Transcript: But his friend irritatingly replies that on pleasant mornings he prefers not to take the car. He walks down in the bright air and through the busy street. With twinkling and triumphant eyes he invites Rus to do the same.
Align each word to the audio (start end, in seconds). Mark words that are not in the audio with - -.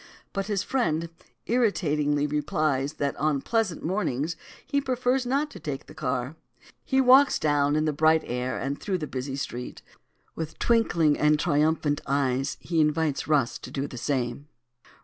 But 0.33 0.47
his 0.47 0.63
friend 0.63 1.09
irritatingly 1.45 2.25
replies 2.25 2.93
that 2.93 3.15
on 3.17 3.39
pleasant 3.43 3.83
mornings 3.83 4.35
he 4.65 4.81
prefers 4.81 5.27
not 5.27 5.51
to 5.51 5.59
take 5.59 5.85
the 5.85 5.93
car. 5.93 6.35
He 6.83 6.99
walks 6.99 7.37
down 7.37 7.75
in 7.75 7.85
the 7.85 7.93
bright 7.93 8.23
air 8.25 8.57
and 8.57 8.81
through 8.81 8.97
the 8.97 9.05
busy 9.05 9.35
street. 9.35 9.83
With 10.33 10.57
twinkling 10.57 11.19
and 11.19 11.39
triumphant 11.39 12.01
eyes 12.07 12.57
he 12.59 12.81
invites 12.81 13.27
Rus 13.27 13.59
to 13.59 13.69
do 13.69 13.85
the 13.85 13.95
same. 13.95 14.47